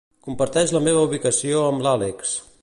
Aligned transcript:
Comparteix 0.27 0.73
la 0.75 0.81
meva 0.87 1.03
ubicació 1.09 1.61
amb 1.67 1.85
l'Àlex. 1.89 2.35